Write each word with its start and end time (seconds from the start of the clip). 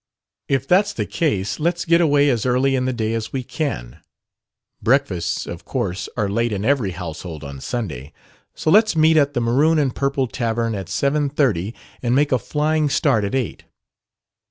"If 0.47 0.67
that's 0.67 0.93
the 0.93 1.05
case, 1.05 1.59
let's 1.59 1.85
get 1.85 2.01
away 2.01 2.31
as 2.31 2.43
early 2.43 2.75
in 2.75 2.85
the 2.85 2.91
day 2.91 3.13
as 3.13 3.31
we 3.31 3.43
can. 3.43 3.99
Breakfasts, 4.81 5.45
of 5.45 5.63
course, 5.63 6.09
are 6.17 6.27
late 6.27 6.51
in 6.51 6.65
every 6.65 6.89
household 6.89 7.43
on 7.43 7.61
Sunday. 7.61 8.11
So 8.55 8.71
let's 8.71 8.95
meet 8.95 9.15
at 9.15 9.35
the 9.35 9.41
Maroon 9.41 9.77
and 9.77 9.93
Purple 9.93 10.25
Tavern 10.25 10.73
at 10.73 10.89
seven 10.89 11.29
thirty, 11.29 11.75
and 12.01 12.15
make 12.15 12.31
a 12.31 12.39
flying 12.39 12.89
start 12.89 13.23
at 13.23 13.35
eight." 13.35 13.65